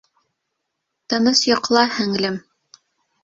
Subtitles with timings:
[1.13, 2.39] Тыныс йоҡла, һеңлем.